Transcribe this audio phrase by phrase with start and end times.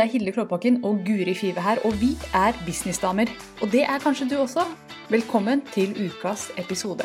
[0.00, 3.28] Det er Hilde Klåbakken og Guri Five her, og vi er businessdamer.
[3.60, 4.62] Og det er kanskje du også.
[5.12, 7.04] Velkommen til ukas episode.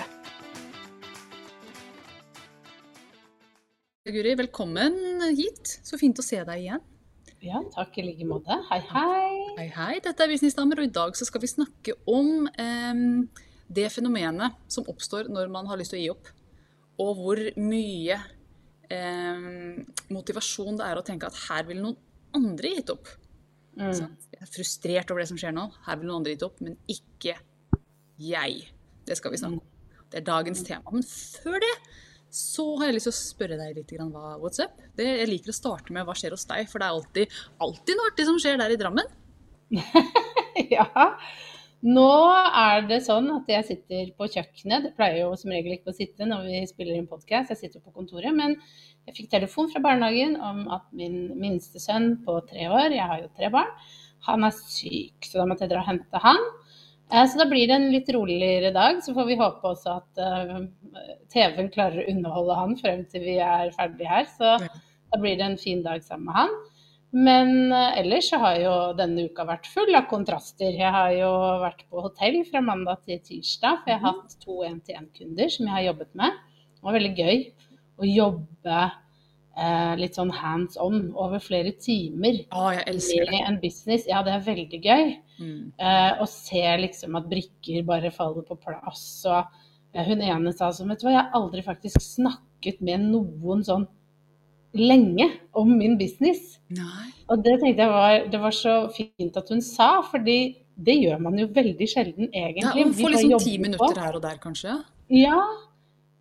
[4.08, 4.96] Guri, velkommen
[5.36, 5.74] hit.
[5.84, 6.86] Så fint å se deg igjen.
[7.44, 8.62] Ja, takk i like måte.
[8.70, 9.28] Hei, hei.
[9.60, 10.00] Hei, hei.
[10.08, 13.04] Dette er Businessdamer, og i dag så skal vi snakke om eh,
[13.68, 16.32] det fenomenet som oppstår når man har lyst til å gi opp.
[17.04, 18.24] Og hvor mye
[18.88, 19.48] eh,
[20.16, 22.05] motivasjon det er å tenke at her vil noen
[22.36, 23.10] andre gitt opp.
[23.76, 23.92] Mm.
[24.32, 25.68] Jeg er frustrert over det som skjer nå.
[25.88, 27.36] Her vil noen andre gitt opp, men ikke
[28.22, 28.68] jeg.
[29.06, 29.72] Det skal vi snakke om.
[30.12, 30.94] Det er dagens tema.
[30.96, 31.74] Men før det
[32.36, 34.80] så har jeg lyst til å spørre deg litt hva what's up.
[34.98, 38.00] Det, jeg liker å starte med hva skjer hos deg, for det er alltid, alltid
[38.00, 39.14] noe artig som skjer der i Drammen.
[40.76, 40.88] ja.
[41.86, 44.88] Nå er det sånn at jeg sitter på kjøkkenet.
[44.88, 47.84] Det pleier jo som regel ikke å sitte når vi spiller inn podkast, jeg sitter
[47.84, 48.34] på kontoret.
[48.34, 48.56] Men
[49.06, 53.22] jeg fikk telefon fra barnehagen om at min minste sønn på tre år, jeg har
[53.22, 53.70] jo tre barn,
[54.26, 55.28] han er syk.
[55.30, 56.42] Så da måtte jeg dra og hente han.
[57.14, 59.04] Eh, så da blir det en litt roligere dag.
[59.06, 60.66] Så får vi håpe også at uh,
[61.30, 64.26] TV-en klarer å underholde han frem til vi er ferdige her.
[64.34, 66.58] Så da blir det en fin dag sammen med han.
[67.16, 70.74] Men uh, ellers så har jo denne uka vært full av kontraster.
[70.76, 71.30] Jeg har jo
[71.62, 74.26] vært på hotell fra mandag til tirsdag, for jeg har mhm.
[74.26, 76.44] hatt to én-til-én-kunder som jeg har jobbet med.
[76.76, 77.40] Det var veldig gøy
[77.96, 78.80] å jobbe
[79.56, 84.08] eh, litt sånn hands on over flere timer oh, med en business.
[84.10, 85.14] Ja, det er veldig gøy.
[85.40, 85.62] Mm.
[85.80, 89.06] Eh, se liksom at brikker bare faller på plass.
[89.30, 89.40] Og
[89.96, 93.64] eh, hun ene sa sånn, vet du hva, jeg har aldri faktisk snakket med noen
[93.66, 93.88] sånn
[94.76, 96.58] lenge om min business.
[96.76, 97.12] Nei.
[97.32, 100.40] Og det tenkte jeg var, det var så fint at hun sa, fordi
[100.76, 102.68] det gjør man jo veldig sjelden egentlig.
[102.68, 104.76] Ja, man får liksom ti minutter her og der, kanskje?
[105.14, 105.40] Ja,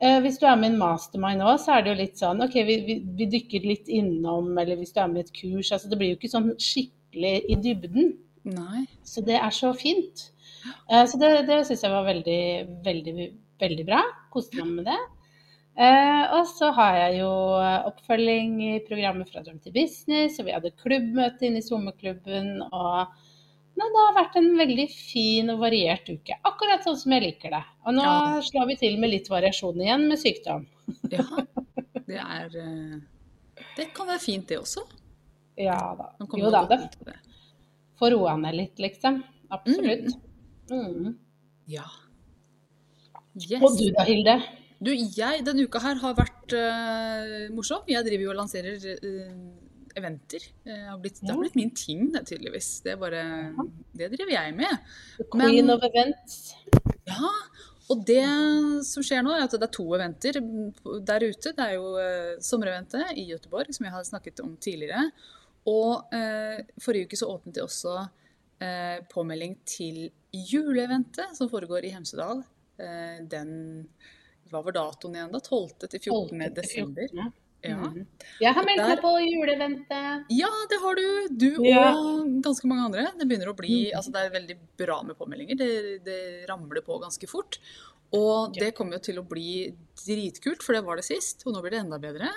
[0.05, 2.43] Eh, hvis du er med i en mastermind nå, så er det jo litt sånn
[2.45, 5.71] OK, vi, vi, vi, dykker litt innom, eller hvis du er med i et kurs
[5.73, 8.13] altså Det blir jo ikke sånn skikkelig i dybden.
[8.45, 8.85] Nei.
[9.07, 10.27] Så det er så fint.
[10.91, 12.43] Eh, så det, det syns jeg var veldig,
[12.85, 13.29] veldig,
[13.63, 14.03] veldig bra.
[14.35, 14.99] Koste meg med det.
[15.75, 17.31] Eh, og så har jeg jo
[17.91, 22.61] oppfølging i programmet Fra drøm til business, og vi hadde klubbmøte inne i sommerklubben.
[22.71, 23.15] og
[23.75, 26.37] Nei, det har vært en veldig fin og variert uke.
[26.47, 27.63] Akkurat sånn som jeg liker det.
[27.83, 28.43] Og nå ja.
[28.47, 30.69] slår vi til med litt variasjon igjen med sykdom.
[31.17, 31.27] ja,
[32.07, 34.85] det er eh, Det kan være fint, det også.
[35.59, 36.13] Ja da.
[36.39, 36.65] Jo da.
[36.71, 37.19] Det
[37.99, 39.23] får roa ned litt, liksom.
[39.55, 40.15] Absolutt.
[40.71, 40.79] Mm.
[40.79, 41.15] Mm.
[41.71, 41.87] Ja.
[43.35, 43.59] Yes.
[43.59, 44.39] Og du da, Hilde?
[44.83, 47.85] Du, jeg denne uka her har vært uh, morsom.
[47.89, 49.37] Jeg driver jo og lanserer uh,
[49.95, 50.49] eventer.
[50.65, 52.71] Det har, blitt, det har blitt, min ting, det, tydeligvis.
[52.85, 53.23] Det, bare,
[53.95, 54.91] det driver jeg med.
[55.19, 56.41] The queen Men, of events.
[57.07, 57.31] Ja.
[57.93, 58.25] Og det
[58.89, 61.53] som skjer nå, er at det er to eventer der ute.
[61.53, 65.07] Det er jo uh, sommereventet i Göteborg, som jeg har snakket om tidligere.
[65.69, 71.95] Og uh, forrige uke så åpnet det også uh, påmelding til juleeventet, som foregår i
[71.95, 72.43] Hemsedal.
[73.31, 73.51] Den
[74.51, 75.41] Hva var datoen igjen, da?
[75.41, 75.89] 12.
[75.89, 76.45] til 14.
[76.45, 76.55] 12.
[76.61, 77.09] desember.
[77.09, 77.33] 14.
[77.65, 77.79] Ja.
[77.81, 78.05] Mm.
[78.43, 80.01] Jeg har meldt meg på julevente.
[80.37, 81.07] Ja, det har du.
[81.33, 81.87] Du ja.
[81.97, 83.07] og ganske mange andre.
[83.17, 83.97] Det begynner å bli, mm.
[83.99, 85.59] altså det er veldig bra med påmeldinger.
[85.61, 85.71] Det,
[86.05, 86.19] det
[86.51, 87.61] ramler på ganske fort.
[88.15, 89.73] Og det kommer jo til å bli
[90.05, 91.47] dritkult, for det var det sist.
[91.49, 92.29] Og nå blir det enda bedre.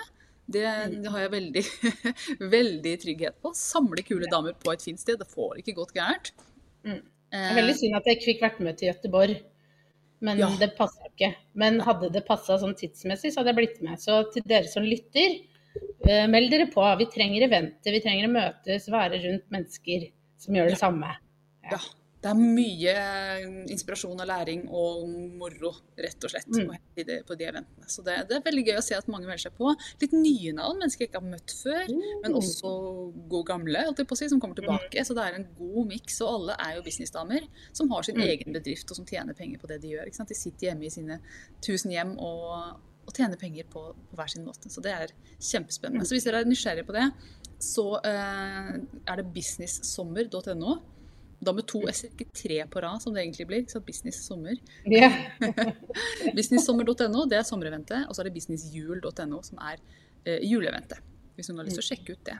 [0.48, 0.96] Det, mm.
[1.04, 1.64] det har jeg veldig,
[2.56, 3.52] veldig trygghet på.
[3.56, 5.20] Samle kule damer på et fint sted.
[5.20, 6.32] Det får ikke gått gærent.
[6.88, 7.04] Mm.
[7.28, 9.40] Det er veldig synd at jeg ikke fikk vært med til Göteborg.
[10.24, 10.48] Men ja.
[10.60, 11.32] det passa ikke.
[11.58, 14.00] Men hadde det passa sånn tidsmessig, så hadde jeg blitt med.
[14.02, 15.38] Så til dere som lytter,
[16.08, 16.84] uh, meld dere på.
[17.02, 20.08] Vi trenger eventer, vi trenger å møtes, være rundt mennesker
[20.42, 20.82] som gjør det ja.
[20.82, 21.14] samme.
[21.68, 21.80] Ja.
[22.18, 22.92] Det er mye
[23.70, 25.04] inspirasjon og læring og
[25.38, 26.72] moro, rett og slett, mm.
[27.28, 27.86] på de eventene.
[27.86, 29.70] Så det, det, er veldig gøy å se at mange melder seg på.
[30.02, 32.08] Litt nye navn, mennesker jeg ikke har møtt før, mm.
[32.24, 32.72] men også
[33.30, 33.84] gode gamle
[34.18, 34.90] si, som kommer tilbake.
[34.98, 35.06] Mm.
[35.06, 36.18] Så det er en god miks.
[36.26, 38.26] Og alle er jo businessdamer som har sin mm.
[38.26, 40.10] egen bedrift og som tjener penger på det de gjør.
[40.10, 41.22] De sitter hjemme i sine
[41.62, 44.74] tusen hjem og, og tjener penger på, på, hver sin måte.
[44.74, 46.02] Så det er kjempespennende.
[46.02, 46.10] Mm.
[46.10, 47.08] Så hvis dere er nysgjerrige på det,
[47.62, 50.80] så uh, er det businesssommer.no.
[51.38, 53.64] Da med to s-er, ikke tre på rad, som det egentlig blir.
[53.70, 54.56] Så business sommer.
[54.90, 55.14] Yeah.
[56.38, 58.08] Businesssommer.no, det er sommereventet.
[58.08, 59.76] Og så er det businessjul.no, som er
[60.26, 61.04] eh, juleeventet.
[61.38, 62.38] Hvis noen har lyst til å sjekke ut det.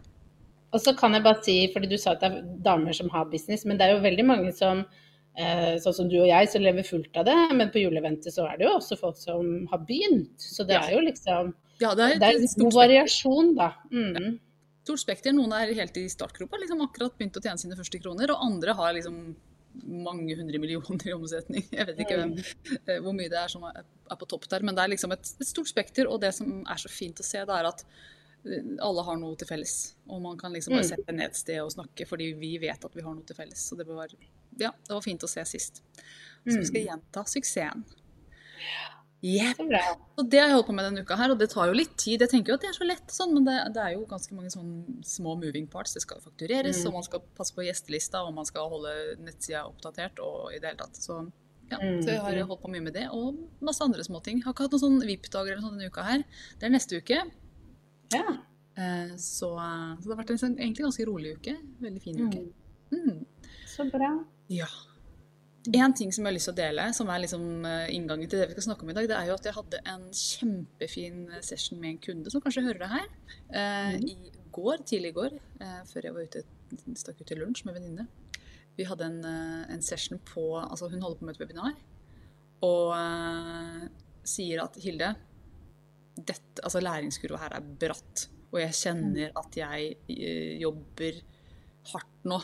[0.74, 3.30] Og så kan jeg bare si, fordi du sa at det er damer som har
[3.30, 4.82] business, men det er jo veldig mange som
[5.38, 7.38] eh, sånn som du og jeg, som lever fullt av det.
[7.54, 10.34] Men på juleeventet så er det jo også folk som har begynt.
[10.42, 13.72] Så det er jo liksom ja, det er, det er god variasjon, da.
[13.94, 14.38] Mm
[14.88, 15.36] stort spekter.
[15.36, 18.32] Noen er helt i startgropa, liksom akkurat begynt å tjene sine første kroner.
[18.34, 19.22] Og andre har liksom
[19.78, 21.68] mange hundre millioner i omsetning.
[21.70, 22.32] Jeg vet ikke hvem,
[22.88, 23.84] eh, hvor mye det er som er
[24.18, 26.08] på topp der, men det er liksom et, et stort spekter.
[26.10, 27.84] Og det som er så fint å se, det er at
[28.80, 29.72] alle har noe til felles.
[30.08, 30.90] Og man kan liksom bare Mm.
[30.94, 33.60] sette ned et sted og snakke, fordi vi vet at vi har noe til felles.
[33.68, 34.08] Så det var,
[34.58, 35.82] ja, det var fint å se sist.
[36.46, 37.84] Så vi skal gjenta suksessen.
[39.22, 39.54] Så.
[40.18, 41.96] Og det har jeg holdt på med denne uka her, og det tar jo litt
[41.98, 42.20] tid.
[42.22, 44.34] Jeg tenker jo at det er så lett, sånn, men det, det er jo ganske
[44.36, 45.94] mange sånne små moving parts.
[45.94, 46.86] Det skal faktureres, Mm.
[46.86, 50.70] og man skal passe på gjestelista, og man skal holde nettsida oppdatert, og i det
[50.70, 50.94] hele tatt.
[50.96, 51.18] Så
[51.70, 54.42] ja, Mm, så jeg har holdt på mye med det, og masse andre småting.
[54.44, 56.22] Har ikke hatt noen sånn VIP-dager eller sånn denne uka her.
[56.58, 57.18] Det er neste uke.
[58.14, 58.24] Ja.
[58.78, 61.56] Eh, Så, så det har vært en sånn, egentlig ganske rolig uke.
[61.82, 62.46] Veldig fin uke.
[62.94, 63.26] Mm.
[63.66, 64.24] Så bra.
[64.48, 64.66] Ja.
[65.68, 68.40] En ting som jeg har lyst til å dele, som er liksom eh, inngangen til
[68.40, 71.18] det vi skal snakke om i dag, det er jo at jeg hadde en kjempefin
[71.44, 73.10] session med en kunde som kanskje hører det her.
[73.52, 76.44] eh, I går, tidlig i går, eh, før jeg var ute,
[76.96, 78.08] stakk ut til lunsj med venninne.
[78.78, 81.76] Vi hadde en, eh, en session på Altså, hun holder på med et webinar
[82.64, 83.88] og eh,
[84.26, 85.12] sier at Hilde,
[86.18, 91.20] dette, altså læringskurva her er bratt, og jeg kjenner at jeg eh, jobber
[91.92, 92.40] hardt nå.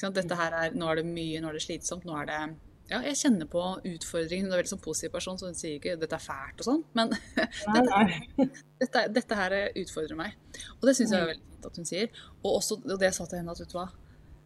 [0.00, 2.38] Dette her er, nå er det mye, nå er det slitsomt, nå er det
[2.90, 4.44] Ja, jeg kjenner på utfordringen.
[4.44, 6.82] Hun er veldig sånn positiv person, så hun sier ikke 'dette er fælt' og sånn,
[6.92, 7.14] men
[7.88, 8.26] nei.
[8.82, 10.34] dette, dette her utfordrer meg.
[10.82, 12.10] Og det syns jeg er veldig fint at hun sier.
[12.42, 13.86] Og også og det jeg sa til henne, at vet du hva,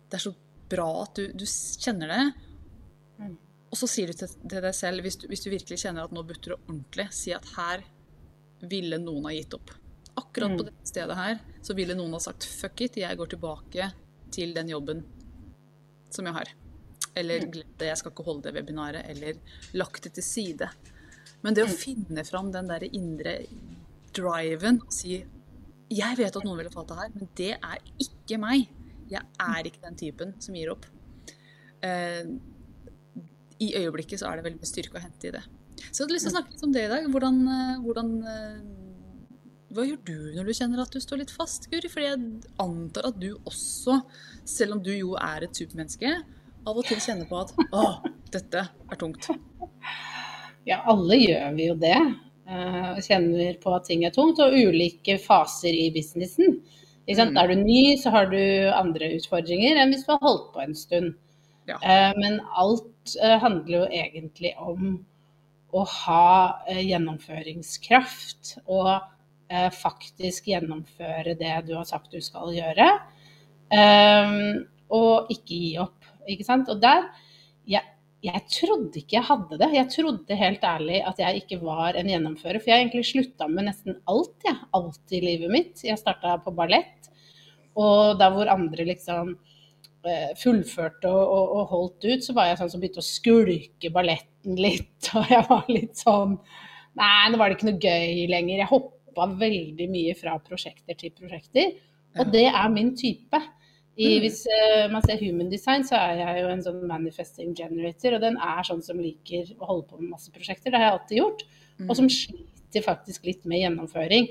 [0.08, 0.34] det er så
[0.70, 1.44] bra at du, du
[1.82, 2.22] kjenner det.
[3.18, 3.34] Mm.
[3.72, 6.12] Og så sier du til, til deg selv, hvis du, hvis du virkelig kjenner at
[6.14, 7.82] nå butter det ordentlig, si at her
[8.70, 9.74] ville noen ha gitt opp.
[10.14, 10.70] Akkurat på Mm.
[10.70, 13.90] dette stedet her så ville noen ha sagt fuck it, jeg går tilbake
[14.30, 15.02] til den jobben
[16.14, 16.50] som jeg har.
[17.18, 19.34] Eller glemt det, jeg skal ikke holde det webinaret, eller
[19.74, 20.68] lagt det til side.
[21.42, 21.76] Men det å Mm.
[21.78, 23.46] finne fram den der indre
[24.12, 25.24] driven og si
[25.90, 28.68] Jeg vet at noen ville falt av her, men det er ikke meg.
[29.08, 30.84] Jeg er ikke den typen som gir opp.
[31.82, 32.24] Eh,
[33.60, 35.42] I øyeblikket så er det veldig mye styrke å hente i det.
[35.90, 37.06] Så jeg hadde lyst til å snakke litt om det i dag.
[37.08, 38.60] Hvordan, eh, hvordan eh,
[39.68, 41.90] Hva gjør du når du kjenner at du står litt fast, Guri?
[41.92, 42.20] Fordi jeg
[42.64, 43.98] antar at du også,
[44.48, 46.14] selv om du jo er et supermenneske,
[46.68, 47.84] av og til kjenner på at å,
[48.34, 49.28] dette er tungt.
[50.68, 51.94] Ja, alle gjør vi jo det.
[52.48, 56.58] eh, Og kjenner på at ting er tungt, og ulike faser i businessen.
[57.08, 57.36] Mm.
[57.40, 58.40] Er du ny, så har du
[58.76, 61.14] andre utfordringer enn hvis du har holdt på en stund.
[61.68, 61.76] Ja.
[61.80, 64.98] Eh, Men alt eh, handler jo egentlig om
[65.76, 68.92] å ha gjennomføringskraft og
[69.72, 72.88] faktisk gjennomføre det du har sagt du skal gjøre.
[73.72, 74.34] Eh,
[74.88, 76.06] Og ikke gi opp.
[76.28, 76.68] Ikke sant?
[76.72, 77.04] Og der
[77.68, 77.84] jeg,
[78.24, 79.68] jeg trodde ikke jeg hadde det.
[79.76, 82.60] Jeg trodde helt ærlig at jeg ikke var en gjennomfører.
[82.60, 84.56] For jeg har egentlig slutta med nesten alt, jeg.
[84.76, 85.84] Alt i livet mitt.
[85.84, 87.10] Jeg starta på ballett,
[87.78, 89.34] og der hvor andre liksom
[90.08, 93.92] eh, fullførte og, og, og holdt ut, så var jeg sånn som begynte å skulke
[93.94, 95.10] balletten litt.
[95.18, 96.38] Og jeg var litt sånn
[96.98, 98.56] Nei, nå var det ikke noe gøy lenger.
[98.64, 101.72] Jeg hoppa veldig mye fra prosjekter til prosjekter.
[102.18, 103.40] Og det er min type.
[103.98, 104.20] I, Mm.
[104.22, 108.14] hvis eh, man ser human design, så er jeg jo en sånn manifesting generator.
[108.14, 110.70] Og den er sånn som liker å holde på med masse prosjekter.
[110.70, 111.42] Det har jeg alltid gjort.
[111.80, 111.90] Mm.
[111.90, 114.28] Og som sliter faktisk litt med gjennomføring.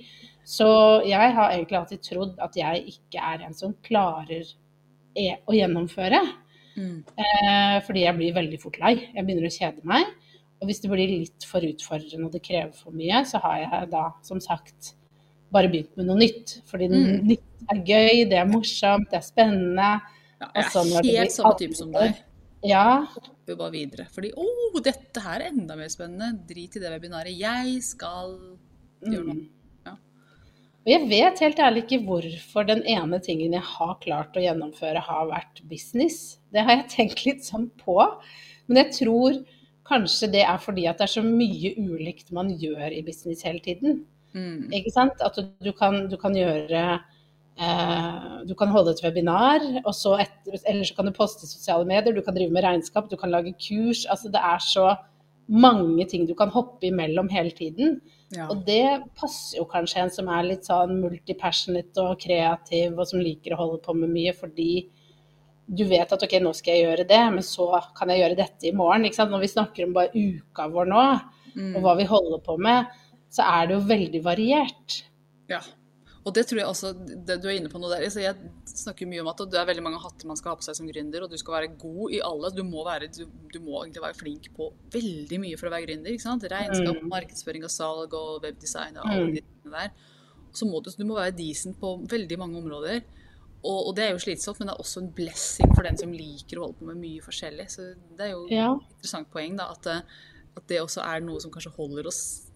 [0.48, 4.48] Så jeg har egentlig alltid trodd at jeg ikke er en som klarer
[5.18, 6.22] e å gjennomføre.
[6.78, 7.04] Mm.
[7.04, 8.94] Eh, fordi jeg blir veldig fort lei.
[9.16, 10.06] Jeg begynner å kjede meg.
[10.62, 13.90] Og hvis det blir litt for utfordrende og det krever for mye, så har jeg
[13.92, 14.94] da som sagt
[15.54, 16.62] bare begynt med noe nytt.
[16.68, 17.28] Fordi Mm.
[17.28, 19.92] nytt er gøy, det er morsomt, det er spennende.
[20.42, 22.24] Ja, jeg sånn er det helt samme type som deg.
[22.66, 23.06] Ja,
[23.48, 24.08] Vi bare videre.
[24.12, 24.44] Fordi å,
[24.84, 26.34] dette her er enda mer spennende.
[26.50, 27.32] Drit i det webinaret.
[27.38, 28.34] Jeg skal
[29.06, 29.36] gjøre noe.
[29.36, 29.50] Mm.
[29.86, 29.92] Ja.
[29.94, 35.00] Og jeg vet helt ærlig ikke hvorfor den ene tingen jeg har klart å gjennomføre,
[35.00, 36.40] har vært business.
[36.52, 37.96] Det har jeg tenkt litt sånn på.
[38.68, 39.40] Men jeg tror
[39.88, 43.64] kanskje det er fordi at det er så mye ulikt man gjør i business hele
[43.64, 44.02] tiden.
[44.34, 44.72] Mm.
[44.76, 45.22] Ikke sant?
[45.24, 46.82] At du, kan, du kan gjøre
[47.58, 51.52] eh, Du kan holde et webinar, og så etter, eller så kan du poste i
[51.52, 54.06] sosiale medier, du kan drive med regnskap, du kan lage kurs.
[54.06, 54.92] Altså det er så
[55.48, 58.02] mange ting du kan hoppe imellom hele tiden.
[58.36, 58.50] Ja.
[58.52, 63.24] Og det passer jo kanskje en som er litt sånn multipassionate og kreativ, og som
[63.24, 64.88] liker å holde på med mye, fordi
[65.70, 68.68] du vet at ok, nå skal jeg gjøre det, men så kan jeg gjøre dette
[68.70, 69.04] i morgen.
[69.04, 71.04] Når vi snakker om bare uka vår nå,
[71.58, 71.76] Mm.
[71.76, 72.86] og hva vi holder på med,
[73.34, 75.04] så er det jo veldig variert.
[75.50, 75.60] ja.
[76.28, 76.90] Og det tror jeg også
[77.26, 78.04] det Du er inne på noe der.
[78.12, 78.36] Så jeg
[78.68, 80.86] snakker mye om at det er veldig mange hatter man skal ha på seg som
[80.90, 82.52] gründer, og du skal være god i alle.
[82.52, 85.86] Du må, være, du, du må egentlig være flink på veldig mye for å være
[85.88, 86.12] gründer.
[86.12, 86.44] ikke sant?
[86.44, 87.08] Regnskap, Mm.
[87.10, 89.34] markedsføring og salg og webdesign og alle Mm.
[89.36, 89.92] de tingene der.
[90.52, 93.02] Så må du, du må være decent på veldig mange områder.
[93.64, 96.12] Og, og det er jo slitsomt, men det er også en blessing for den som
[96.14, 97.66] liker å holde på med mye forskjellig.
[97.74, 97.88] Så
[98.18, 98.74] det er jo Ja.
[98.76, 100.02] et interessant poeng, da, at, eh,
[100.58, 102.52] at det også er noe som kanskje holder oss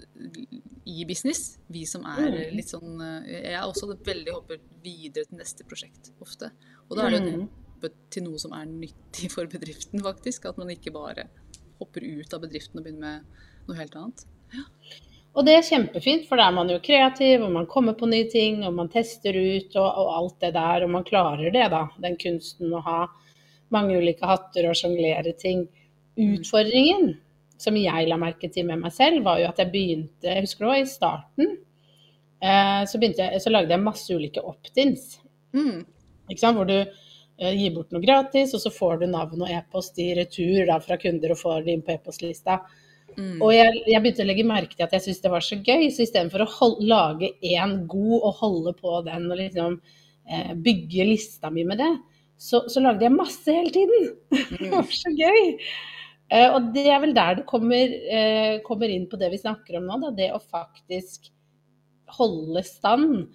[0.86, 1.58] i business.
[1.70, 2.56] Vi som er Mm.
[2.56, 6.52] litt sånn eh, Jeg er også veldig hopper videre til neste prosjekt ofte.
[6.90, 7.50] Og da er det jo det Mm.
[7.50, 10.46] hoppe til noe som er nyttig for bedriften, faktisk.
[10.46, 11.28] At man ikke bare
[11.80, 13.26] hopper ut av bedriften og begynner med
[13.68, 14.26] noe helt annet.
[15.32, 18.28] Og det er kjempefint, for da er man jo kreativ, og man kommer på nye
[18.32, 21.86] ting, og man tester ut og, og alt det der, og man klarer det, da.
[22.04, 23.06] Den kunsten å ha
[23.72, 25.64] mange ulike hatter og sjonglere ting.
[26.20, 27.14] Utfordringen
[27.62, 30.66] som jeg la merke til med meg selv, var jo at jeg begynte Jeg husker
[30.66, 31.56] det var i starten.
[32.42, 35.16] Eh, så, jeg, så lagde jeg masse ulike opt-ins.
[35.56, 35.86] Mm.
[36.28, 40.12] Hvor du eh, gir bort noe gratis, og så får du navn og e-post i
[40.18, 42.60] retur da, fra kunder og får det inn på e-postlista.
[42.66, 42.81] Mm.
[43.44, 45.88] Og jeg, jeg begynte å legge merke til at jeg syntes det var så gøy,
[45.92, 49.78] så istedenfor å hold, lage én god og holde på den og liksom
[50.30, 51.92] eh, bygge lista mi med det,
[52.42, 54.08] så, så lagde jeg masse hele tiden.
[54.62, 55.52] det var så gøy.
[56.32, 59.78] Eh, og det er vel der det kommer, eh, kommer inn på det vi snakker
[59.82, 61.30] om nå, da, det å faktisk
[62.18, 63.26] holde stand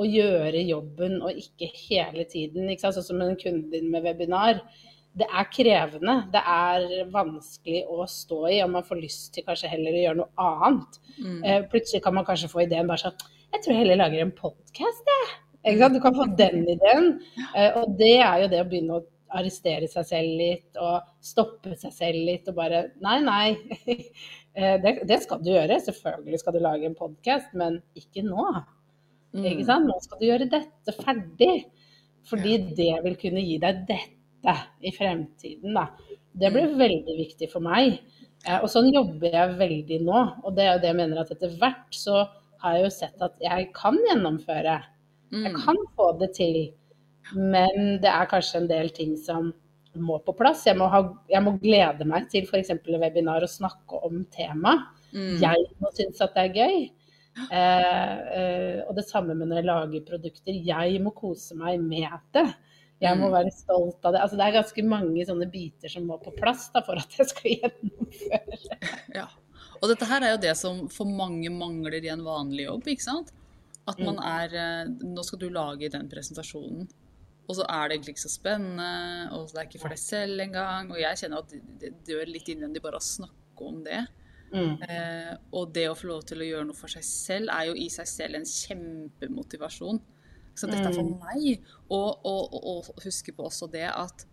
[0.00, 2.68] og gjøre jobben og ikke hele tiden.
[2.70, 2.98] Ikke sant?
[2.98, 4.62] Sånn som en kunde din med webinar.
[5.12, 9.68] Det er krevende, det er vanskelig å stå i, og man får lyst til kanskje
[9.74, 10.98] heller å gjøre noe annet.
[11.18, 11.40] Mm.
[11.44, 13.18] Eh, plutselig kan man kanskje få ideen bare sånn
[13.52, 15.34] Jeg tror jeg heller lager en podkast, jeg.
[15.92, 17.10] Du kan få den ideen.
[17.54, 21.76] Eh, og det er jo det å begynne å arrestere seg selv litt og stoppe
[21.80, 23.46] seg selv litt og bare Nei, nei.
[24.52, 25.78] Eh, det, det skal du gjøre.
[25.80, 28.42] Selvfølgelig skal du lage en podkast, men ikke nå.
[29.32, 29.46] Mm.
[29.48, 29.88] Ikke sant?
[29.88, 31.54] Nå skal du gjøre dette ferdig.
[32.28, 34.20] Fordi det vil kunne gi deg dette
[34.82, 35.74] i fremtiden.
[35.76, 35.86] Da.
[36.34, 38.00] Det blir veldig viktig for meg.
[38.46, 40.22] Eh, Og sånn jobber jeg veldig nå.
[40.44, 42.28] Og det er jo det jeg mener at etter hvert så
[42.62, 44.82] har jeg jo sett at jeg kan gjennomføre.
[45.32, 45.64] Jeg Mm.
[45.64, 46.72] kan få det til.
[47.34, 49.52] Men det er kanskje en del ting som
[49.96, 50.64] må på plass.
[50.66, 52.70] Jeg må, ha, jeg må glede meg til f.eks.
[52.86, 54.80] webinar og snakke om temaet.
[55.12, 55.38] Mm.
[55.40, 56.90] Jeg må synes at det er gøy.
[57.50, 60.52] Eh, eh, og det samme med når jeg lager produkter.
[60.52, 62.54] Jeg må kose meg med det.
[63.02, 63.32] Jeg må Mm.
[63.34, 64.20] være stolt av det.
[64.22, 67.26] Altså, det er ganske mange sånne biter som må på plass da, for at jeg
[67.26, 68.58] skal gjennomføre.
[69.14, 69.26] Ja.
[69.82, 73.02] Og dette her er jo det som for mange mangler i en vanlig jobb, ikke
[73.02, 73.32] sant?
[73.88, 74.22] At man Mm.
[74.22, 76.86] er eh, Nå skal du lage den presentasjonen,
[77.48, 80.38] og så er det egentlig ikke så spennende, og det er ikke for deg selv
[80.40, 80.90] engang.
[80.92, 84.06] Og jeg kjenner at det, det dør litt innvendig bare å snakke om det.
[84.54, 84.76] Mm.
[84.86, 87.74] Eh, og det å få lov til å gjøre noe for seg selv er jo
[87.74, 89.98] i seg selv en kjempemotivasjon.
[90.54, 91.18] Så dette er for Mm.
[91.20, 91.62] meg.
[91.90, 94.26] Og, og, og, og huske på også det at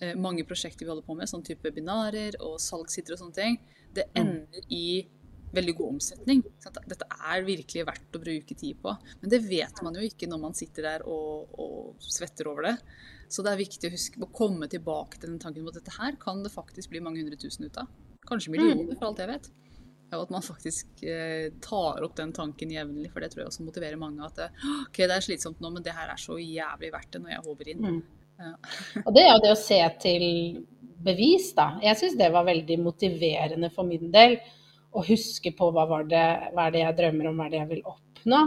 [0.00, 3.58] eh, mange prosjekter vi holder på med, sånn type webinarer og salgssitter og sånne ting,
[3.94, 4.20] det Mm.
[4.22, 5.06] ender i
[5.54, 6.42] veldig god omsetning.
[6.60, 6.76] sant?
[6.86, 8.92] Dette er virkelig verdt å bruke tid på.
[9.22, 12.74] Men det vet man jo ikke når man sitter der og, og svetter over det.
[13.28, 15.96] Så det er viktig å huske å komme tilbake til den tanken om at dette
[15.98, 17.88] her kan det faktisk bli mange hundre tusen ut av.
[18.28, 19.50] Kanskje millioner, for alt jeg vet.
[20.08, 23.66] Og at man faktisk eh, tar opp den tanken jevnlig, for det tror jeg også
[23.66, 24.24] motiverer mange.
[24.24, 24.48] At det,
[24.86, 27.44] ok, det er slitsomt nå, men det her er så jævlig verdt det når jeg
[27.44, 27.84] håper inn.
[27.84, 27.98] Mm.
[28.38, 28.52] Ja.
[29.06, 30.24] Og det er jo det å se til
[31.04, 31.74] bevis, da.
[31.84, 34.38] Jeg syns det var veldig motiverende for min del.
[34.96, 36.24] Å huske på hva, var det,
[36.54, 38.40] hva er det jeg drømmer om, hva er det jeg vil oppnå.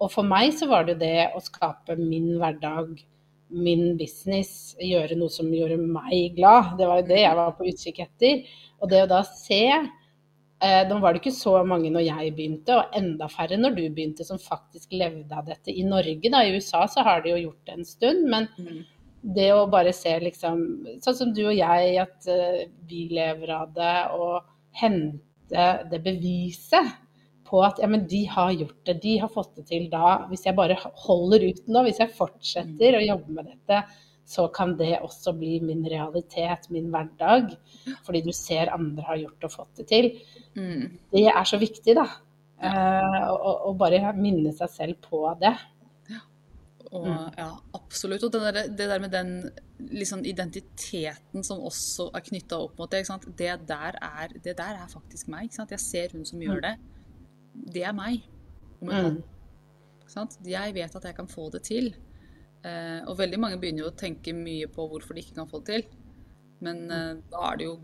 [0.00, 2.96] Og for meg så var det jo det å skape min hverdag,
[3.52, 6.74] min business, gjøre noe som gjorde meg glad.
[6.80, 8.42] Det var jo det jeg var på utkikk etter.
[8.80, 9.62] Og det å da se
[10.62, 13.82] eh, Nå var det ikke så mange når jeg begynte, og enda færre når du
[13.88, 15.72] begynte, som faktisk levde av dette.
[15.72, 16.42] I Norge, da.
[16.44, 18.28] I USA så har de jo gjort det en stund.
[18.30, 18.84] men Mm.
[19.34, 20.60] det å bare se liksom
[21.02, 26.92] Sånn som du og jeg, at eh, vi lever av det, og hente det beviset
[27.46, 30.26] på at ja, men de har gjort det, de har fått det til da.
[30.30, 33.84] Hvis jeg bare holder ut nå, hvis jeg fortsetter å jobbe med dette,
[34.26, 37.52] så kan det også bli min realitet, min hverdag.
[38.06, 40.08] Fordi du ser andre har gjort og fått det til.
[40.56, 40.98] Mm.
[41.12, 42.06] Det er så viktig, da.
[42.62, 45.54] Eh, å- å bare minne seg selv på det.
[46.92, 47.34] Og, Mm.
[47.36, 48.22] ja, absolutt.
[48.22, 49.50] Og det der, det der med den
[49.90, 53.04] liksom, identiteten som også er knytta opp mot det?
[53.36, 55.50] Det, der er, det der er faktisk meg.
[55.50, 56.76] Jeg ser hun som gjør det.
[57.74, 58.22] Det er meg.
[58.82, 59.22] Et Mm.
[60.46, 61.94] Jeg vet at jeg kan få det til.
[62.64, 65.64] Eh, og veldig mange begynner jo å tenke mye på hvorfor de ikke kan få
[65.64, 65.98] det til.
[66.60, 67.80] Men eh, da er det jo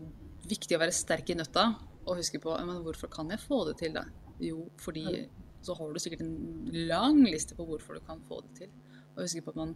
[0.47, 3.77] viktig å være sterk i nøtta og huske på men hvorfor kan jeg få det
[3.79, 4.03] til, da?
[4.43, 5.27] Jo, fordi
[5.63, 8.71] så har du sikkert en lang liste på hvorfor du kan få det til.
[9.15, 9.75] Og huske på at man,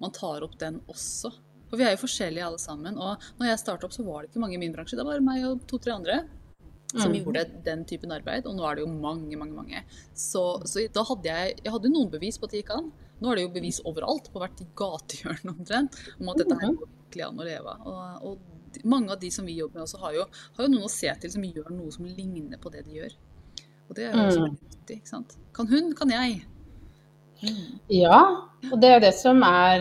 [0.00, 1.30] man tar opp den også.
[1.68, 2.96] For vi er jo forskjellige alle sammen.
[2.98, 4.96] Og når jeg starta opp, så var det ikke mange i min bransje.
[4.98, 6.22] Det var meg og to-tre andre
[6.88, 7.18] som Mm.
[7.20, 8.46] gjorde den typen arbeid.
[8.48, 9.82] Og nå er det jo mange, mange, mange.
[10.16, 12.90] Så, så da hadde jeg Jeg hadde noen bevis på at det gikk an.
[13.20, 16.88] Nå er det jo bevis overalt, på hvert gatehjørne omtrent, om at dette her går
[16.88, 17.86] virkelig an å leve av.
[17.86, 20.24] Og, og de- mange av de som vi jobber med også, har jo,
[20.56, 23.16] har jo noen å se til som gjør noe som ligner på det de gjør.
[23.88, 24.58] Og det er jo også Mm.
[24.58, 24.96] nyttig.
[24.96, 25.36] ikke sant?
[25.54, 26.42] Kan hun, kan jeg.
[27.42, 27.78] Mm.
[27.90, 28.18] Ja,
[28.72, 29.80] og det er det som er,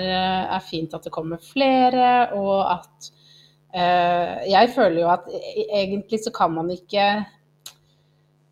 [0.54, 3.12] er fint at det kommer flere, og at
[3.74, 7.26] eh, Jeg føler jo at e- egentlig så kan man ikke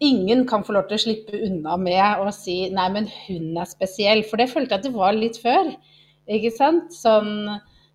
[0.02, 3.64] Ingen kan få lov til å slippe unna med å si 'nei, men hun er
[3.70, 5.70] spesiell', for det følte jeg at det var litt før.
[6.28, 6.92] Ikke sant?
[6.92, 7.48] Sånn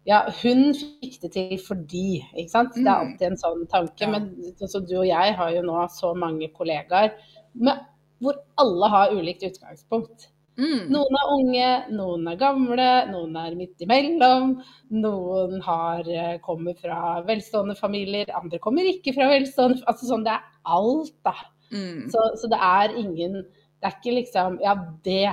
[0.09, 2.75] ja, hun fikk det til fordi, ikke sant.
[2.75, 3.13] Det er Mm.
[3.13, 4.01] alltid en sånn tanke.
[4.01, 4.11] Ja.
[4.11, 4.31] Men
[4.61, 7.13] altså, du og jeg har jo nå så mange kollegaer
[7.55, 7.79] med,
[8.21, 10.29] hvor alle har ulikt utgangspunkt.
[10.61, 10.91] Mm.
[10.93, 14.63] Noen er unge, noen er gamle, noen er midt imellom.
[14.91, 20.33] Noen har, eh, kommer fra velstående familier, andre kommer ikke fra velstående Altså sånn, det
[20.33, 21.33] er alt, da.
[21.73, 22.11] Mm.
[22.11, 23.33] Så, så det er ingen
[23.81, 25.31] Det er ikke liksom Ja, det,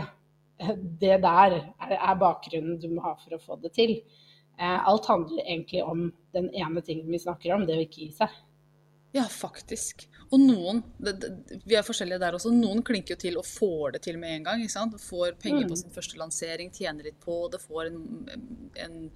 [1.01, 3.97] det der er, er bakgrunnen du må ha for å få det til.
[4.59, 8.11] Eh, alt handler egentlig om den ene tingen vi snakker om, det å ikke gi
[8.17, 8.29] seg.
[9.13, 10.07] Ja, faktisk.
[10.31, 12.51] Og noen det, det, Vi er forskjellige der også.
[12.51, 14.61] Noen klinker jo til og får det til med en gang.
[14.61, 14.93] ikke sant?
[14.99, 15.69] Får penger Mm.
[15.71, 18.27] på sin første lansering, tjener litt på det, får en,
[18.75, 19.11] en,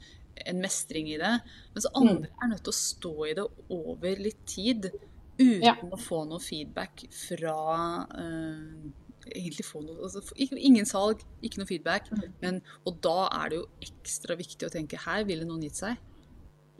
[0.45, 1.41] en mestring i det.
[1.75, 2.01] Mens Mm.
[2.01, 4.91] andre er nødt til å stå i det over litt tid
[5.39, 5.75] uten Ja.
[5.81, 8.91] å få noe feedback fra eh,
[9.29, 12.09] Egentlig få noe altså, Ingen salg, ikke noe feedback.
[12.11, 12.23] Mm.
[12.41, 15.99] Men, og da er det jo ekstra viktig å tenke her ville noen gitt seg.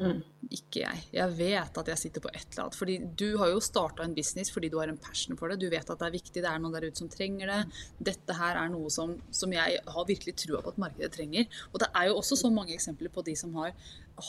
[0.02, 0.22] Mm.
[0.52, 1.02] Ikke jeg.
[1.14, 2.78] Jeg vet at jeg sitter på et eller annet.
[2.78, 5.60] Fordi du har jo starta en business fordi du har en passion for det.
[5.62, 7.60] Du vet at det er viktig, det er noen der ute som trenger det.
[8.12, 11.48] Dette her er noe som, som jeg har virkelig trua på at markedet trenger.
[11.72, 13.76] Og det er jo også så mange eksempler på de som har,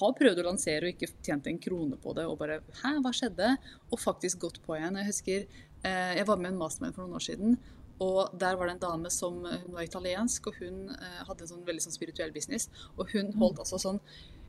[0.01, 3.13] har prøvd å lansere og ikke tjent en krone på det, og bare Hæ, hva
[3.17, 3.55] skjedde?
[3.91, 4.99] Og faktisk gått på igjen.
[5.01, 7.57] Jeg husker eh, jeg var med i en mastermind for noen år siden.
[8.03, 11.51] Og der var det en dame som hun var italiensk, og hun eh, hadde en
[11.55, 12.69] sånn veldig sånn spirituell business.
[12.97, 14.01] Og hun holdt altså sånn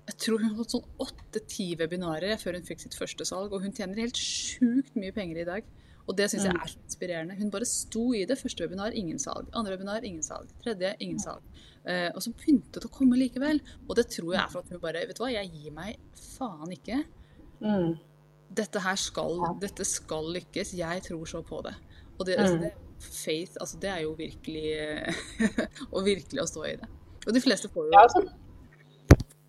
[0.04, 3.72] jeg tror hun holdt sånn åtte-ti webinarer før hun fikk sitt første salg, og hun
[3.72, 5.70] tjener helt sjukt mye penger i dag.
[6.04, 7.38] Og det syns jeg er så inspirerende.
[7.40, 8.36] Hun bare sto i det.
[8.36, 9.48] Første webinar, ingen salg.
[9.56, 10.50] Andre webinar, ingen salg.
[10.60, 11.46] Tredje, ingen salg.
[11.88, 13.62] Eh, og så begynte å komme likevel.
[13.88, 15.96] Og det tror jeg er for at hun bare Vet du hva, jeg gir meg
[16.36, 17.00] faen ikke.
[17.64, 17.94] Mm.
[18.60, 20.76] Dette her skal, dette skal lykkes.
[20.76, 21.78] Jeg tror så på det.
[22.20, 22.44] Og det, Mm.
[22.44, 22.74] altså, det
[23.06, 24.74] faith, altså det er jo virkelig
[25.94, 26.90] Å virkelig å stå i det.
[27.28, 28.24] Og de fleste får jo Ja, altså,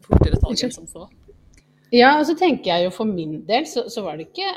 [0.05, 1.09] fortere tall enn som så.
[1.95, 4.49] Ja, og så tenker jeg jo for min del, så, så var det ikke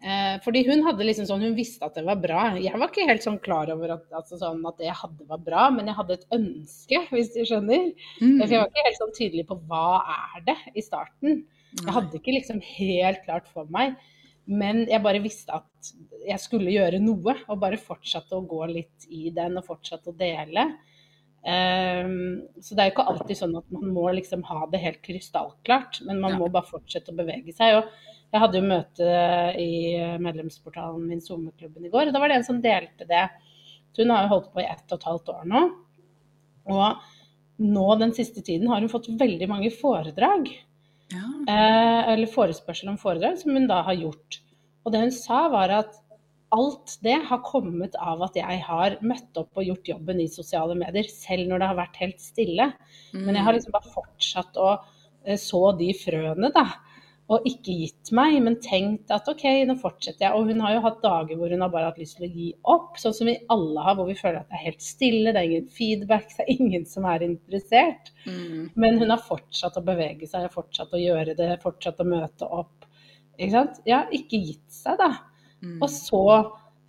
[0.00, 2.46] eh, Fordi hun hadde liksom sånn, hun visste at det var bra.
[2.60, 5.42] Jeg var ikke helt sånn klar over at, altså sånn at det jeg hadde var
[5.44, 7.90] bra, men jeg hadde et ønske, hvis du skjønner.
[8.22, 8.38] Mm.
[8.40, 11.44] For jeg var ikke helt sånn tydelig på hva er det i starten.
[11.76, 13.98] Jeg hadde ikke liksom helt klart for meg.
[14.46, 15.92] Men jeg bare visste at
[16.26, 20.18] jeg skulle gjøre noe, og bare fortsatte å gå litt i den og fortsatte å
[20.18, 20.68] dele.
[21.46, 25.02] Um, så det er jo ikke alltid sånn at man må liksom ha det helt
[25.06, 26.38] krystallklart, men man Ja.
[26.38, 27.76] må bare fortsette å bevege seg.
[27.78, 27.84] Og
[28.32, 29.10] jeg hadde jo møte
[29.58, 33.28] i medlemsportalen min, SoMe-klubben, i går, og da var det en som delte det.
[33.94, 35.62] Så hun har jo holdt på i ett og et halvt år nå.
[36.66, 36.96] Og
[37.62, 40.50] nå den siste tiden har hun fått veldig mange foredrag.
[41.12, 41.26] Ja.
[41.46, 44.40] Eh, eller forespørsel om foredrag, som hun da har gjort.
[44.86, 46.00] Og det hun sa, var at
[46.54, 50.76] alt det har kommet av at jeg har møtt opp og gjort jobben i sosiale
[50.78, 52.68] medier, selv når det har vært helt stille.
[53.26, 54.68] Men jeg har liksom bare fortsatt å
[55.26, 56.66] eh, så de frøene, da.
[57.26, 60.38] Og ikke gitt meg, men tenkt at OK, nå fortsetter jeg.
[60.38, 62.50] Og hun har jo hatt dager hvor hun har bare hatt lyst til å gi
[62.74, 65.42] opp, sånn som vi alle har, hvor vi føler at det er helt stille, det
[65.42, 68.12] er ingen feedback, det er ingen som er interessert.
[68.28, 68.68] Mm.
[68.78, 72.86] Men hun har fortsatt å bevege seg, fortsatt å gjøre det, fortsatt å møte opp.
[73.36, 73.82] Ikke sant?
[73.88, 75.10] Ja, ikke gitt seg, da.
[75.64, 75.80] Mm.
[75.80, 76.22] Og så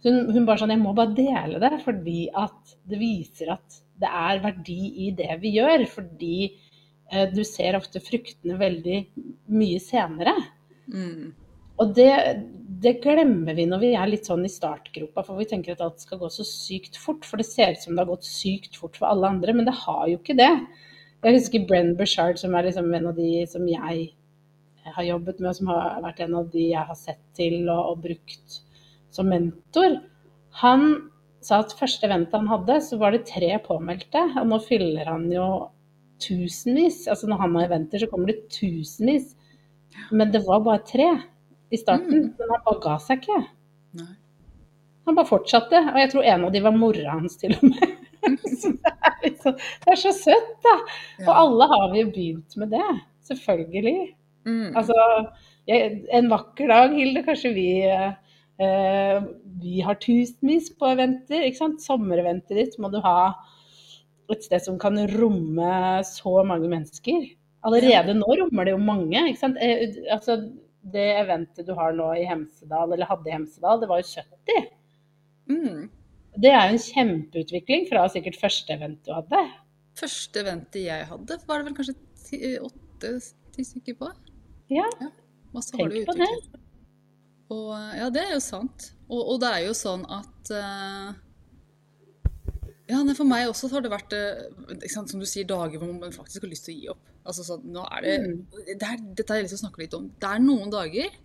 [0.05, 4.09] hun, hun bare sånn Jeg må bare dele det, fordi at det viser at det
[4.13, 5.85] er verdi i det vi gjør.
[5.89, 6.35] Fordi
[7.33, 9.01] du ser ofte fruktene veldig
[9.55, 10.33] mye senere.
[10.91, 11.33] Mm.
[11.77, 12.09] Og det,
[12.81, 16.01] det glemmer vi når vi er litt sånn i startgropa, for vi tenker at alt
[16.01, 17.25] skal gå så sykt fort.
[17.27, 19.75] For det ser ut som det har gått sykt fort for alle andre, men det
[19.85, 20.53] har jo ikke det.
[21.25, 24.09] Jeg husker Brenn Bushard, som er liksom en av de som jeg
[24.95, 27.93] har jobbet med, og som har vært en av de jeg har sett til og,
[27.93, 28.59] og brukt
[29.13, 29.99] som mentor.
[30.63, 30.87] Han
[31.45, 35.27] sa at første event han hadde, så var det tre påmeldte, og nå fyller han
[35.31, 35.47] jo
[36.23, 37.05] tusenvis.
[37.11, 39.33] Altså når han har eventer, så kommer det tusenvis.
[40.11, 41.09] Men det var bare tre
[41.73, 42.31] i starten.
[42.37, 43.41] Men han bare ga seg ikke.
[43.99, 44.13] Nei.
[45.07, 47.95] Han bare fortsatte, og jeg tror en av de var mora hans til og med.
[48.59, 50.73] Så det, er liksom, det er så søtt, da.
[51.23, 52.87] Og alle har vi jo begynt med det.
[53.29, 54.09] Selvfølgelig.
[54.47, 54.75] Mm.
[54.79, 54.97] Altså,
[55.69, 59.29] jeg, en vakker dag, Hilde, kanskje vi eh,
[59.63, 61.45] Vi har tusenvis på eventer.
[61.45, 61.83] ikke sant?
[61.85, 63.17] Sommereventet ditt må du ha
[64.35, 65.73] et sted som kan romme
[66.07, 67.29] så mange mennesker.
[67.67, 69.21] Allerede nå rommer det jo mange.
[69.29, 69.59] ikke sant?
[69.63, 70.37] Eh, altså,
[70.87, 74.67] det eventet du har nå i Hemsedal, eller hadde i Hemsedal, det var jo 70.
[75.51, 75.87] Mm.
[76.37, 79.41] Det er jo en kjempeutvikling fra sikkert første event du hadde.
[79.97, 84.11] Første eventet jeg hadde, var det vel kanskje ti- åtte-ti stykker på.
[84.69, 85.09] Ja, ja.
[85.71, 86.29] tenk på det.
[87.55, 88.91] Og ja, det er jo sant.
[89.07, 91.15] Og, og det er jo sånn at eh,
[92.87, 95.77] Ja, nei, for meg også så har det vært eh, sant, som du sier, dager
[95.81, 97.01] hvor man faktisk har lyst til å gi opp.
[97.27, 98.13] Altså så, nå er det,
[98.79, 100.05] det er, Dette har jeg lyst til å snakke litt om.
[100.21, 101.17] Det er noen dager,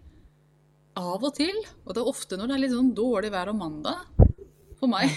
[0.99, 1.55] av og til,
[1.87, 4.03] og det er ofte når det er litt sånn dårlig vær om mandag,
[4.81, 5.15] for meg,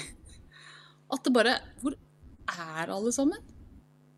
[1.14, 1.98] at det bare Hvor
[2.54, 3.42] er alle sammen?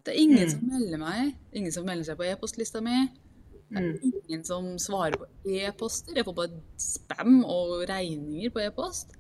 [0.04, 0.52] Det er ingen Mm.
[0.52, 3.08] som melder meg, ingen som melder seg på e-postlista mi.
[3.68, 4.14] Det er Mm.
[4.30, 6.14] ingen som svarer på e-poster.
[6.16, 9.17] Jeg får bare spam og regninger på e-post.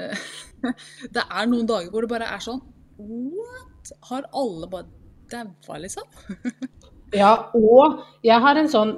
[1.14, 2.60] Det er noen dager hvor det bare er sånn
[3.00, 3.92] What?
[4.10, 4.88] Har alle bare
[5.32, 6.06] daua, liksom?
[7.16, 8.94] Ja, og jeg har en sånn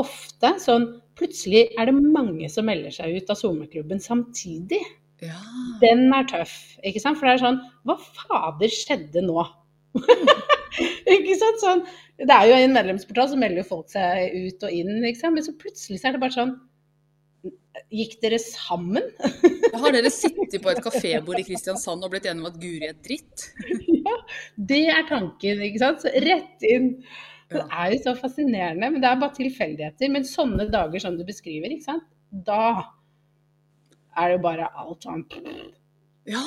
[0.00, 0.88] ofte sånn
[1.20, 4.78] Plutselig er det mange som melder seg ut av SoMe-klubben samtidig.
[5.20, 5.36] Ja.
[5.82, 7.18] Den er tøff, ikke sant?
[7.20, 9.44] For det er sånn Hva fader skjedde nå?
[11.14, 11.60] ikke sant?
[11.60, 11.84] Sånn,
[12.16, 15.36] det er jo en medlemsportal, så melder jo folk seg ut og inn, ikke sant?
[15.36, 16.56] Men så plutselig så er det bare sånn
[17.92, 19.10] Gikk dere sammen?
[19.72, 22.96] Har dere sittet på et kafébord i Kristiansand og blitt enige om at Guri er
[23.04, 23.46] dritt?
[24.06, 24.16] ja,
[24.72, 26.04] det er tanken, ikke sant?
[26.04, 26.94] Så rett inn.
[27.52, 30.12] Det er jo så fascinerende, men det er bare tilfeldigheter.
[30.12, 32.08] Men sånne dager som du beskriver, ikke sant?
[32.32, 32.92] da
[34.16, 35.24] er det jo bare alt sånn
[36.28, 36.42] Ja,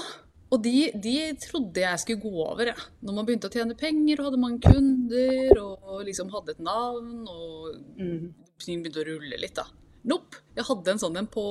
[0.54, 2.90] og de, de trodde jeg skulle gå over, jeg.
[3.06, 7.26] Når man begynte å tjene penger og hadde mange kunder og liksom hadde et navn
[7.28, 8.22] og mm.
[8.64, 9.66] ting begynte å rulle litt, da.
[10.06, 10.42] Nope.
[10.56, 11.44] Jeg hadde en sånn en på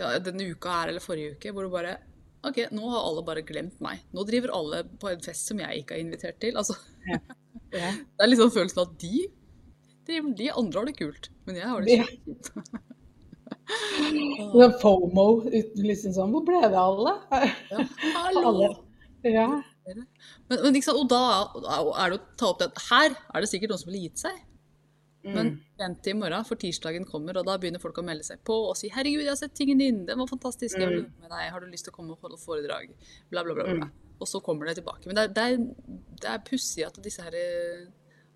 [0.00, 1.98] ja, denne uka her eller forrige uke, hvor du bare
[2.46, 4.00] OK, nå har alle bare glemt meg.
[4.16, 6.56] Nå driver alle på en fest som jeg ikke har invitert til.
[6.56, 6.76] Altså,
[7.10, 7.18] ja.
[7.74, 9.26] det er liksom følelsen av at de
[10.08, 12.06] driver, de andre har det kult, men jeg har det Ja.
[12.08, 12.48] kjipt.
[14.54, 17.12] Sånn FOMO uten liksom sånn Hvor ble det av alle?
[17.70, 17.84] Ja!
[18.40, 18.70] Alle.
[19.22, 19.44] Ja.
[19.86, 21.20] Men, men sant, og da
[22.00, 24.40] er det å ta opp det her er det sikkert noen som ville gitt seg.
[25.22, 25.60] Men Mm.
[25.78, 28.54] vent til i morgen, for tirsdagen kommer, og da begynner folk å melde seg på
[28.70, 31.12] og si 'Herregud, jeg har sett tingen din, den var fantastisk, jeg vil Mm.
[31.20, 32.94] med deg, har du lyst til å komme og holde foredrag?'
[33.30, 33.64] Bla, bla, bla.
[33.64, 33.74] bla.
[33.84, 33.90] Mm.
[34.20, 35.06] Og så kommer det tilbake.
[35.06, 35.56] Men det er, det er,
[36.20, 37.32] det er pussig at disse her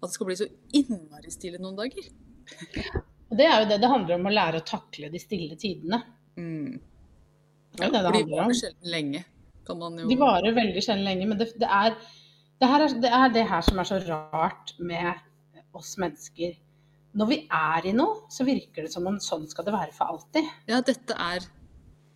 [0.03, 2.05] At det skal bli så innmari stille noen dager.
[3.31, 6.03] Og det er jo det det handler om, å lære å takle de stille tidene.
[6.37, 6.81] Mm.
[7.77, 9.25] Det er det det de varer sjelden lenge,
[9.64, 11.97] kan man jo De varer veldig sjelden lenge, men det, det, er,
[12.61, 15.14] det, er, det er det her som er så rart med
[15.75, 16.55] oss mennesker.
[17.14, 20.14] Når vi er i noe, så virker det som om sånn skal det være for
[20.14, 20.48] alltid.
[20.70, 21.46] Ja, dette er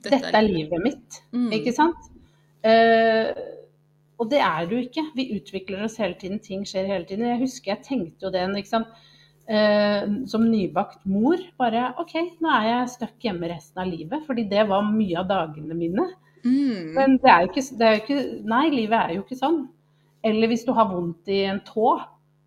[0.02, 1.50] Dette er livet mitt, Mm.
[1.56, 2.10] ikke sant?
[2.62, 3.34] Uh,
[4.18, 5.04] og det er det jo ikke.
[5.14, 7.26] Vi utvikler oss hele tiden, ting skjer hele tiden.
[7.26, 8.86] Jeg husker jeg tenkte jo det sant?
[9.48, 11.40] Eh, som nybakt mor.
[11.56, 14.26] Bare OK, nå er jeg stuck hjemme resten av livet.
[14.26, 16.04] Fordi det var mye av dagene mine.
[16.44, 16.92] Mm.
[16.96, 18.18] Men det er jo ikke, det er jo ikke
[18.52, 19.62] Nei, livet er jo ikke sånn.
[20.28, 21.94] Eller hvis du har vondt i en tå,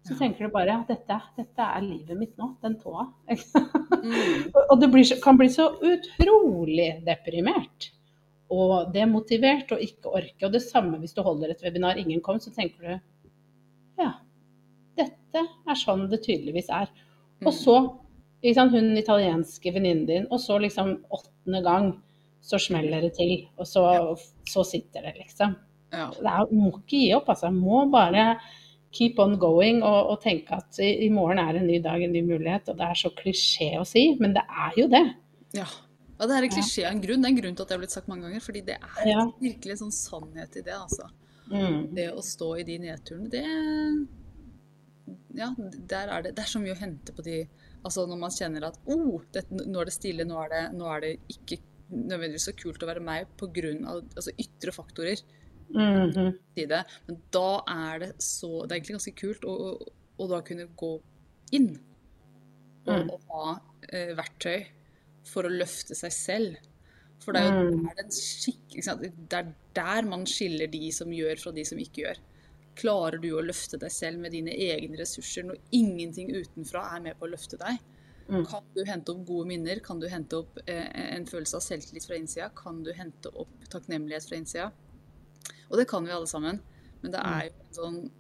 [0.07, 3.05] så tenker du bare at dette, dette er livet mitt nå, den tåa.
[4.01, 4.47] Mm.
[4.71, 7.91] Og det blir, kan bli så utrolig deprimert.
[8.51, 10.47] Og demotivert og ikke orke.
[10.47, 14.15] Og det samme hvis du holder et webinar, ingen kom, så tenker du ja,
[14.97, 16.89] dette er sånn det tydeligvis er.
[17.45, 17.77] Og så,
[18.55, 21.91] sant, hun italienske venninnen din, og så liksom åttende gang
[22.41, 23.35] så smeller det til.
[23.61, 23.85] Og så,
[24.49, 25.55] så sitter det, liksom.
[25.93, 26.09] Ja.
[26.15, 27.53] Det er, må ikke gi opp, altså.
[27.53, 28.33] Må bare
[28.91, 32.13] keep on going og, og tenke at i, i morgen er en ny dag, en
[32.15, 32.69] ny mulighet.
[32.71, 35.05] Og det er så klisjé å si, men det er jo det.
[35.57, 35.67] Ja.
[36.21, 37.23] Og det er en klisjé av en grunn.
[37.23, 38.43] Det er en grunn til at det har blitt sagt mange ganger.
[38.45, 39.25] Fordi det er Ja.
[39.41, 41.09] virkelig en sånn sannhet i det, altså.
[41.51, 41.95] Mm.
[41.95, 43.45] Det å stå i de nedturene, det
[45.35, 45.49] Ja,
[45.89, 47.41] der er det, det er så mye å hente på de
[47.83, 50.85] Altså når man kjenner at oh, det, nå er det stille, nå er det, nå
[50.93, 51.57] er det ikke
[51.89, 53.71] nødvendigvis så kult å være meg pga.
[54.15, 55.23] Altså ytre faktorer.
[55.73, 56.11] Mhm.
[56.11, 56.85] -hmm.
[57.07, 59.87] Men da er det så Det er egentlig ganske kult å, å,
[60.19, 61.01] å da kunne gå
[61.51, 61.79] inn
[62.87, 63.09] og, Mm.
[63.11, 63.59] og ha
[63.93, 64.65] eh, verktøy
[65.23, 66.55] for å løfte seg selv.
[67.19, 67.83] For det er jo Mm.
[67.83, 69.29] der den skikk?
[69.29, 72.17] Det er der man skiller de som gjør fra de som ikke gjør.
[72.75, 77.19] Klarer du å løfte deg selv med dine egne ressurser når ingenting utenfra er med
[77.19, 77.77] på å løfte deg?
[78.29, 78.45] Mm.
[78.47, 79.79] Kan du hente opp gode minner?
[79.79, 82.49] Kan du hente opp eh, en følelse av selvtillit fra innsida?
[82.55, 84.71] Kan du hente opp takknemlighet fra innsida?
[85.71, 86.59] Og det kan vi alle sammen.
[87.01, 88.11] Men det er jo en sånn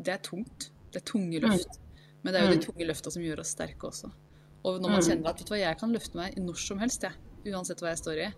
[0.00, 0.70] Det er tungt.
[0.92, 1.78] Det er tunge løft.
[2.22, 2.64] Men det er jo de Mm.
[2.72, 4.10] tunge løfta som gjør oss sterke også.
[4.64, 5.06] Og når man Mm.
[5.08, 7.12] kjenner at vet du hva, jeg kan løfte meg når som helst, jeg.
[7.52, 8.32] Uansett hva jeg står i.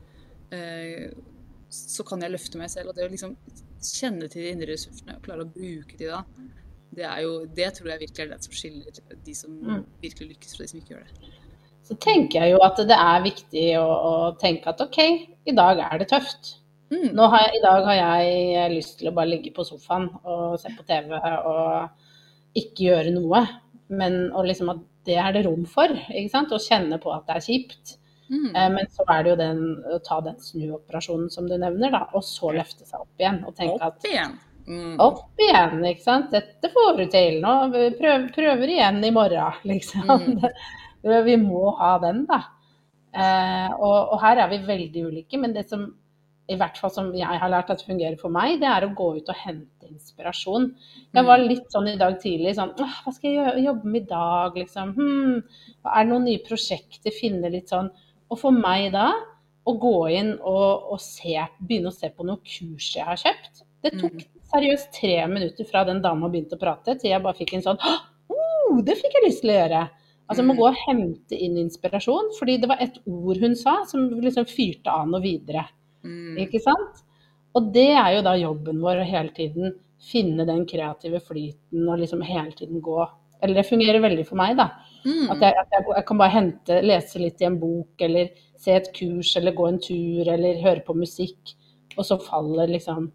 [0.52, 1.10] Eh,
[1.70, 2.88] så kan jeg løfte meg selv.
[2.88, 3.36] Og det å liksom
[3.80, 6.24] kjenne til de indre ressursene og klare å bruke de da,
[6.94, 9.84] det er jo Det tror jeg virkelig er det som skiller de som Mm.
[10.02, 11.30] virkelig lykkes, fra de som ikke gjør det.
[11.84, 14.98] Så tenker jeg jo at det er viktig å, å tenke at OK,
[15.46, 16.58] i dag er det tøft.
[16.92, 17.08] Mm.
[17.16, 20.58] Nå har jeg, I dag har jeg lyst til å bare ligge på sofaen og
[20.60, 23.40] se på TV og ikke gjøre noe.
[23.92, 25.90] Men og liksom at det er det rom for.
[26.12, 26.52] ikke sant?
[26.54, 27.96] Å kjenne på at det er kjipt.
[28.32, 28.50] Mm.
[28.54, 32.04] Eh, Men så er det jo den, å ta den snuoperasjonen som du nevner, da,
[32.14, 33.42] og så løfte seg opp igjen.
[33.48, 34.38] Og tenke Opp igjen.
[34.62, 34.94] Mm.
[35.02, 36.30] opp igjen, ikke sant.
[36.30, 37.40] Dette får du til.
[37.42, 37.56] Nå
[37.98, 40.06] prøv, prøver igjen i morgen, liksom.
[40.08, 41.18] Mm.
[41.26, 42.44] Vi må ha den, da.
[43.12, 45.88] Eh, og, og her er vi veldig ulike, men det som
[46.52, 49.08] i hvert fall som jeg har lært at fungerer for meg, det er å gå
[49.18, 50.68] ut og hente inspirasjon.
[51.14, 54.56] Jeg var litt sånn i dag tidlig sånn Hva skal jeg jobbe med i dag,
[54.56, 54.94] liksom?
[54.96, 55.42] Hmm,
[55.84, 57.12] er det noen nye prosjekter?
[57.12, 57.90] Finne litt sånn
[58.30, 59.10] Og for meg da,
[59.68, 63.64] å gå inn og, og se, begynne å se på noen kurs jeg har kjøpt
[63.84, 64.28] Det tok Mm.
[64.52, 67.78] seriøst tre minutter fra den dama begynte å prate, til jeg bare fikk en sånn
[67.82, 69.82] oh, det fikk jeg lyst til å gjøre.
[70.30, 70.58] Altså, må Mm.
[70.58, 74.88] gå og hente inn inspirasjon, fordi det var et ord hun sa som liksom fyrte
[74.88, 75.64] av noe videre.
[76.04, 76.36] Mm.
[76.46, 77.02] Ikke sant?
[77.56, 82.00] Og det er jo da jobben vår å hele tiden finne den kreative flyten og
[82.00, 83.02] liksom hele tiden gå
[83.42, 84.68] Eller det fungerer veldig for meg, da.
[85.02, 85.30] Mm.
[85.34, 88.76] At jeg, at jeg, jeg kan bare hente, lese litt i en bok, eller se
[88.78, 91.50] et kurs, eller gå en tur, eller høre på musikk.
[91.96, 93.08] Og så faller liksom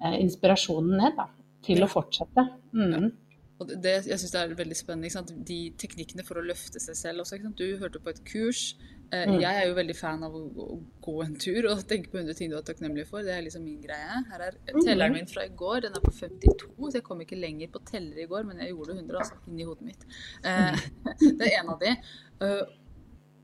[0.00, 1.28] eh, inspirasjonen ned, da.
[1.68, 2.46] Til å fortsette.
[2.72, 3.10] Mm.
[3.60, 5.06] Og det, jeg syns det er veldig spennende.
[5.10, 5.34] Ikke sant?
[5.46, 7.36] De teknikkene for å løfte seg selv også.
[7.36, 7.60] Ikke sant?
[7.60, 8.74] Du hørte på et kurs.
[9.12, 9.40] Eh, Mm.
[9.42, 12.48] Jeg er jo veldig fan av å, gå en tur og tenke på 100 ting
[12.50, 13.22] du er takknemlig for.
[13.26, 14.20] Det er liksom min greie.
[14.30, 14.80] Her er Mm.
[14.86, 15.80] telleren min fra i går.
[15.82, 18.70] Den er på 52, så jeg kom ikke lenger på teller i går, men jeg
[18.70, 20.04] gjorde 100 altså, inni hodet mitt.
[20.44, 20.76] Eh,
[21.38, 21.96] det er en av de.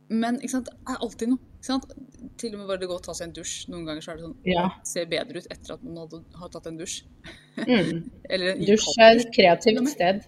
[0.09, 0.66] Men sant?
[0.71, 1.38] det er alltid noe.
[2.38, 3.55] Til og med bare det går å ta seg en dusj.
[3.73, 4.69] Noen ganger så er det sånn Ja.
[4.87, 7.01] ser bedre ut etter at man hadde, har tatt en dusj.
[7.59, 8.05] Mm.
[8.31, 10.23] Eller en Dusj er et kreativt sted.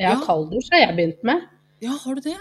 [0.00, 0.16] Ja, Ja.
[0.24, 1.46] kalddusj har jeg begynt med.
[1.84, 2.36] Ja, har du det?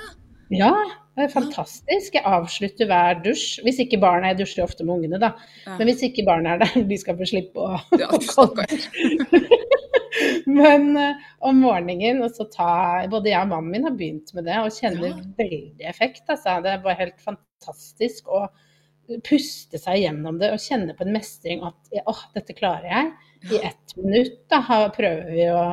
[0.50, 0.72] Ja,
[1.16, 2.16] det er fantastisk.
[2.18, 3.60] Jeg avslutter hver dusj.
[3.62, 5.34] Hvis ikke barna Jeg dusjer ofte med ungene, da.
[5.78, 8.10] Men hvis ikke barna er der, de skal få slippe å Ja.
[10.60, 12.72] Men eh, om morgenen, og så ta
[13.12, 15.28] Både jeg og mannen min har begynt med det, og kjenner Ja.
[15.38, 16.26] veldig effekt.
[16.28, 16.60] Altså.
[16.64, 18.48] Det er bare helt fantastisk å
[19.26, 23.14] puste seg gjennom det og kjenne på en mestring at åh, dette klarer jeg.
[23.50, 24.62] I ett minutt da
[24.94, 25.64] prøver vi å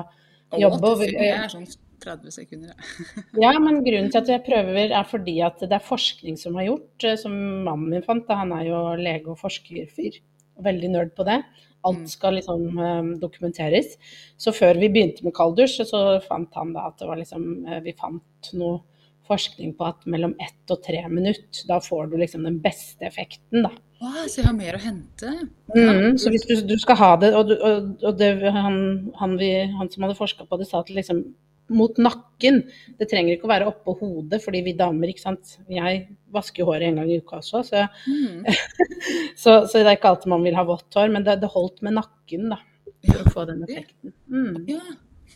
[0.56, 1.66] jobbe Og det er sånn
[2.02, 2.74] 30 sekunder.
[3.44, 3.52] ja.
[3.58, 6.94] Men grunnen til at jeg prøver er fordi at det er forskning som har gjort,
[7.04, 7.34] eh, som
[7.66, 8.26] mannen min fant.
[8.28, 10.20] da Han er jo lege og forskerfyr,
[10.64, 11.40] veldig nerd på det.
[11.86, 12.02] Mm.
[12.02, 13.94] Alt skal liksom eh, dokumenteres.
[14.40, 17.80] Så før vi begynte med kalddusj, så fant han da at det var liksom eh,
[17.86, 18.82] Vi fant noe
[19.26, 23.64] forskning på at mellom ett og tre minutter, da får du liksom den beste effekten,
[23.66, 23.72] da.
[23.96, 25.32] Wow, så jeg har mer å hente.
[25.72, 28.76] Mm, så hvis du, du skal ha det, og, du, og, og det, han,
[29.16, 31.24] han, vi, han som hadde forska på det, sa at liksom
[31.68, 32.60] mot nakken.
[32.98, 35.56] Det trenger ikke å være oppå hodet, fordi vi damer, ikke sant.
[35.72, 38.44] Jeg vasker jo håret en gang i uka også, så, Mm.
[39.42, 41.10] så, så det er ikke alltid man vil ha vått hår.
[41.12, 42.60] Men det, det holdt med nakken, da,
[43.08, 44.14] for å få den effekten.
[44.30, 44.62] Mm.
[44.70, 44.84] Ja.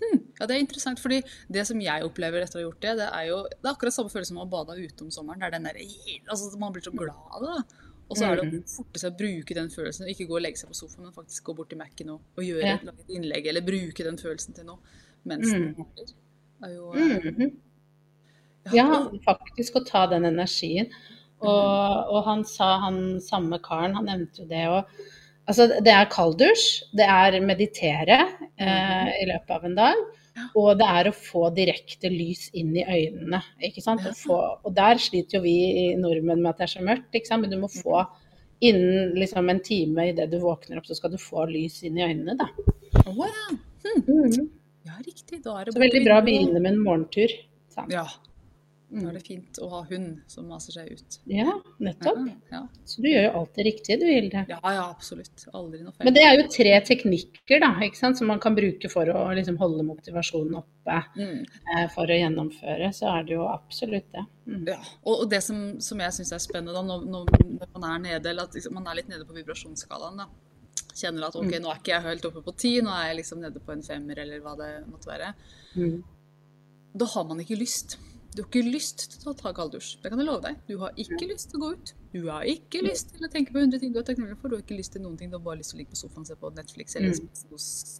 [0.00, 0.20] Hm.
[0.38, 1.18] ja, det er interessant, fordi
[1.52, 3.92] det som jeg opplever etter å ha gjort det, det er jo det er akkurat
[3.92, 5.42] samme følelse som å bade ute om sommeren.
[5.42, 5.80] Det er den der,
[6.30, 7.58] altså, man blir så glad av det.
[8.10, 10.58] Og så er det å forte seg å bruke den følelsen, ikke gå og legge
[10.62, 12.78] seg på sofaen, men faktisk gå bort til Mac-en og, og gjøre Ja.
[12.90, 14.80] et innlegg, eller bruke den følelsen til noe
[15.24, 15.74] mens den Mm.
[15.78, 16.14] varer.
[16.62, 17.50] Er jo mm Mhm.
[18.74, 20.90] ja, faktisk å ta den energien.
[21.40, 24.84] Og, og han sa, han samme karen, han nevnte jo det òg.
[25.48, 28.18] Altså, det er kalddusj, det er meditere
[28.60, 30.02] eh, i løpet av en dag.
[30.54, 33.40] Og det er å få direkte lys inn i øynene.
[33.66, 34.04] ikke sant?
[34.20, 35.54] Få, og der sliter jo vi
[35.88, 37.42] i nordmenn med at det er så mørkt, ikke sant?
[37.42, 38.04] men du må få
[38.60, 42.04] innen liksom en time idet du våkner opp, så skal du få lys inn i
[42.04, 42.36] øynene.
[42.36, 42.46] da.
[43.08, 43.58] Å, ja.
[44.86, 45.42] Ja, riktig.
[45.44, 47.28] Da er det Så veldig bra å begynne med en morgentur.
[47.68, 47.90] Sant?
[47.92, 49.06] Ja, da Mm.
[49.08, 51.18] er det fint å ha hund som maser seg ut.
[51.30, 52.24] Ja, Ja, nettopp.
[52.50, 52.62] ja.
[52.84, 54.46] Så du gjør jo alltid riktig, du Hilde.
[54.48, 55.44] ja, ja absolutt.
[55.54, 56.04] Aldri noe feil.
[56.06, 59.28] Men det er jo tre teknikker da, ikke sant, som man kan bruke for å
[59.32, 61.46] liksom, holde motivasjonen oppe Mm.
[61.76, 62.88] eh, for å gjennomføre.
[62.92, 64.26] Så er det jo absolutt det.
[64.48, 64.66] Mm.
[64.66, 67.98] Ja, og, og det som, som jeg syns er spennende da, når, når man er
[68.18, 70.26] nede, eller at liksom, man er litt nede på vibrasjonsskalaen, da.
[70.94, 71.62] Kjenner at ok, Mm.
[71.62, 73.82] nå er ikke jeg helt oppe på ti, nå er jeg liksom nede på en
[73.82, 75.34] femmer, eller hva det måtte være.
[75.76, 76.02] Mm.
[76.96, 77.96] Da har man ikke lyst.
[78.34, 80.02] Du har ikke lyst til å ta kalddusj.
[80.02, 80.56] Det kan jeg love deg.
[80.68, 81.92] Du har ikke lyst til å gå ut.
[82.12, 84.48] Du har ikke lyst til å tenke på 100 ting du er takknemlig for.
[84.48, 85.30] Du har ikke lyst til noen ting.
[85.30, 87.28] Du har bare lyst til å ligge på sofaen se på Netflix eller Mm.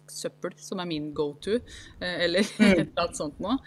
[0.07, 1.55] søppel, som er min go to,
[2.01, 2.71] eh, eller Mm.
[2.71, 3.57] et eller annet sånt noe.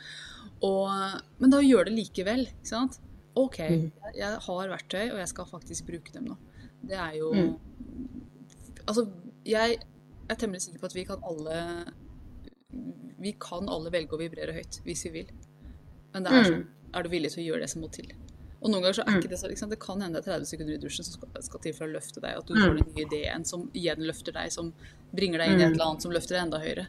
[0.62, 2.98] Og, men da gjør det likevel, ikke sant?
[3.36, 3.92] OK, Mm.
[4.14, 6.36] jeg har verktøy, og jeg skal faktisk bruke dem nå.
[6.86, 7.58] Det er jo Mm.
[8.86, 9.06] Altså,
[9.46, 9.78] jeg
[10.30, 11.58] er temmelig sikker på at vi kan alle
[13.24, 15.28] Vi kan alle velge å vibrere høyt hvis vi vil.
[16.12, 16.44] Men det er Mm.
[16.50, 18.08] sånn, er du villig til å gjøre det som må til?
[18.62, 19.20] Og noen ganger så er Mm.
[19.22, 21.42] ikke det så liksom, Det kan hende det er 30 sekunder i dusjen som skal,
[21.42, 22.36] skal til for å løfte deg.
[22.36, 22.60] At du Mm.
[22.60, 24.72] får den nye ideen som igjen løfter deg, som
[25.14, 25.72] bringer deg inn i et Mm.
[25.74, 26.86] eller annet som løfter deg enda høyere.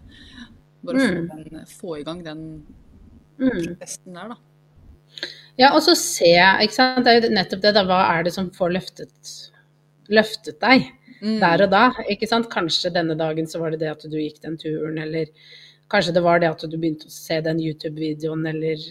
[0.84, 1.28] Bare Mm.
[1.30, 2.66] få, den, få i gang den
[3.40, 3.78] Mm.
[3.78, 4.36] testen der, da.
[5.58, 7.04] Ja, og så se, ikke sant.
[7.06, 7.84] Det er jo nettopp det, da.
[7.84, 9.52] Hva er det som får løftet,
[10.10, 10.92] løftet deg
[11.26, 11.40] Mm.
[11.42, 11.84] der og da?
[12.12, 12.50] Ikke sant.
[12.52, 15.32] Kanskje denne dagen så var det det at du gikk den turen, eller
[15.92, 18.82] kanskje det var det at du begynte å se den YouTube-videoen, eller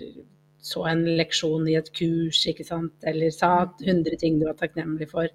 [0.64, 2.94] så en leksjon i et kurs, ikke sant.
[3.06, 5.28] Eller sa 100 ting du var takknemlig for.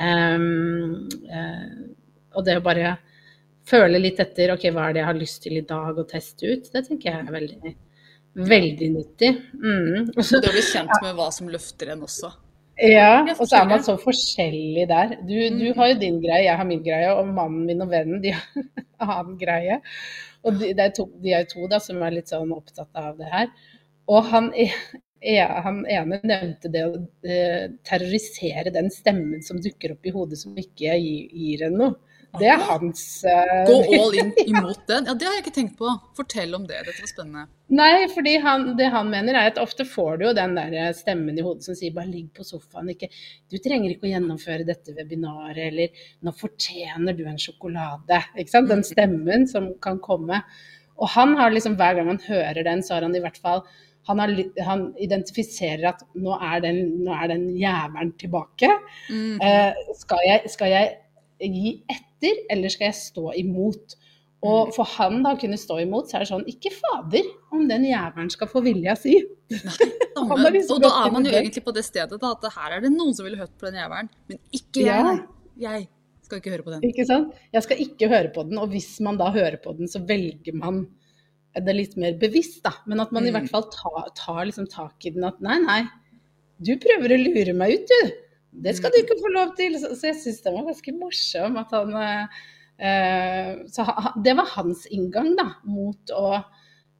[0.00, 1.70] Um, uh,
[2.34, 2.96] og det å bare
[3.70, 6.50] føle litt etter ok, hva er det jeg har lyst til i dag å teste
[6.50, 7.74] ut, det tenker jeg er veldig,
[8.50, 9.32] veldig nyttig.
[9.54, 10.10] Mm.
[10.16, 12.32] Og så- det å bli kjent med hva som løfter en også.
[12.80, 15.16] Ja, og så er man så forskjellig der.
[15.28, 15.76] Du, du Mm.
[15.76, 18.46] har jo din greie, jeg har min greie, og mannen min og vennen de har
[18.56, 19.80] en annen greie.
[20.44, 23.18] Og de, det er to, de er to da, som er litt sånn opptatt av
[23.18, 23.48] det her.
[24.08, 24.72] Og han, e-
[25.20, 30.38] e- han ene nevnte det å eh, terrorisere den stemmen som dukker opp i hodet
[30.40, 31.94] som ikke gir, gir en noe.
[32.38, 35.08] Det er hans uh, Gå all in imot den.
[35.08, 35.90] Ja, det har jeg ikke tenkt på.
[36.16, 36.78] Fortell om det.
[36.86, 37.44] Dette var spennende.
[37.74, 41.38] Nei, fordi han, det han mener er at ofte får du jo den der stemmen
[41.38, 43.10] i hodet som sier bare ligg på sofaen, ikke
[43.50, 48.22] Du trenger ikke å gjennomføre dette webinaret, eller nå fortjener du en sjokolade.
[48.38, 48.70] Ikke sant?
[48.70, 50.42] Den stemmen som kan komme.
[51.00, 53.64] Og han har liksom, hver gang han hører den, så har han i hvert fall
[54.08, 54.32] han, har,
[54.64, 58.70] han identifiserer at nå er den, nå er den jævelen tilbake.
[59.10, 59.38] Mm.
[59.42, 60.90] Uh, skal, jeg, skal jeg
[61.40, 63.96] gi etter, eller skal jeg stå imot?
[64.42, 67.66] Og for han da å kunne stå imot, så er det sånn Ikke fader om
[67.68, 69.18] den jævelen skal få vilja si.
[69.52, 69.58] Nei,
[70.54, 72.84] liksom Og da er man jo i egentlig på det stedet da, at her er
[72.86, 75.18] det noen som ville hørt på den jævelen, men ikke jeg.
[75.60, 75.74] Ja.
[75.76, 75.88] Jeg
[76.24, 76.86] skal ikke høre på den.
[76.88, 77.36] Ikke sant?
[77.52, 80.56] Jeg skal ikke høre på den, og hvis man da hører på den, så velger
[80.56, 80.84] man
[81.58, 82.70] det litt mer bevisst, da.
[82.86, 83.40] Men at man i Mm.
[83.40, 85.80] hvert fall tar, tar liksom tak i den at nei, nei,
[86.62, 88.12] du prøver å lure meg ut, du.
[88.50, 89.76] Det skal du ikke få lov til.
[89.80, 91.58] Så, så jeg syns den var ganske morsom.
[91.60, 92.40] At han eh,
[92.88, 96.34] eh, Så ha, det var hans inngang, da, mot å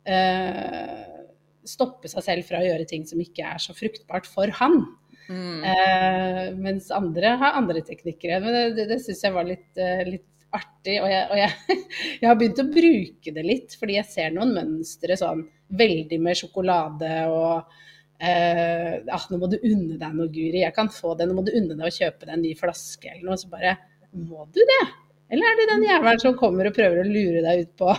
[0.07, 1.21] eh,
[1.67, 4.83] stoppe seg selv fra å gjøre ting som ikke er så fruktbart for han.
[5.31, 5.63] Mm.
[5.63, 8.39] Eh, mens andre har andre teknikker.
[8.43, 10.99] Men det, det, det syns jeg var litt, eh, litt artig.
[11.03, 11.79] Og, jeg, og jeg,
[12.23, 15.47] jeg har begynt å bruke det litt, fordi jeg ser noen mønstre sånn
[15.79, 17.79] veldig med sjokolade og
[18.21, 20.63] eh, ah, nå må du unne deg noe, Guri.
[20.63, 21.29] Jeg kan få det.
[21.29, 23.41] Nå må du unne deg å kjøpe deg en ny flaske eller noe.
[23.41, 23.77] Så bare
[24.11, 24.83] Må du det?
[25.31, 27.93] Eller er det den jævelen som kommer og prøver å lure deg ut på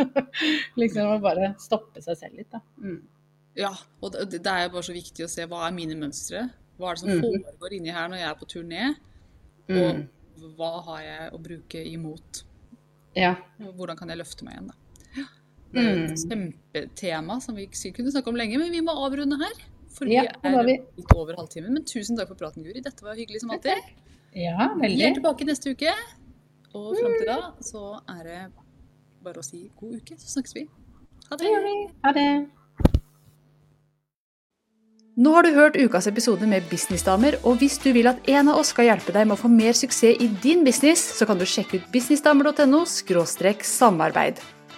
[0.80, 2.60] Liksom å bare stoppe seg selv litt, da.
[2.82, 2.98] Mm.
[3.56, 3.70] Ja,
[4.04, 6.42] og det, det er jo bare så viktig å se hva er mine mønstre.
[6.76, 7.22] Hva er det som mm.
[7.22, 8.88] foregår inni her når jeg er på turné?
[9.70, 10.02] Mm.
[10.42, 12.42] Og hva har jeg å bruke imot?
[13.16, 13.32] Ja.
[13.78, 14.85] Hvordan kan jeg løfte meg igjen, da?
[15.76, 19.38] Det er et kjempetema som vi ikke kunne snakke om lenge, men vi må avrunde
[19.42, 19.52] her.
[19.96, 20.76] For vi Ja, er vi.
[20.96, 21.72] litt over halvtimen.
[21.72, 22.82] Men tusen takk for praten, Guri.
[22.84, 23.80] Dette var hyggelig som alltid.
[24.34, 25.02] ja, Vi veldig.
[25.10, 25.92] er tilbake neste uke.
[26.74, 28.52] Og fram til da så er det
[29.24, 30.68] bare å si god uke, så snakkes vi.
[31.30, 31.90] Ha Det det.
[32.04, 32.48] Ha det.
[35.16, 38.58] Nå har du hørt ukas episode med Businessdamer, og hvis du vil at en av
[38.60, 41.44] oss skal hjelpe deg med å få mer suksess i din business, så kan du
[41.48, 42.84] sjekke ut businessdamer.no
[43.64, 44.36] samarbeid.